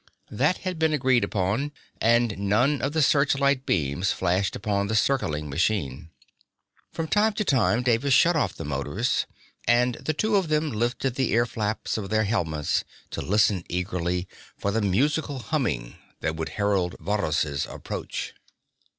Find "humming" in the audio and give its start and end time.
15.37-15.97